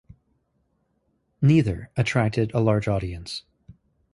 [1.43, 3.43] Neither attracted a large audience.